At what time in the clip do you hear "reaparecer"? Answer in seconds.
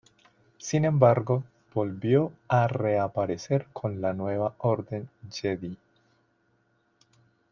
2.67-3.67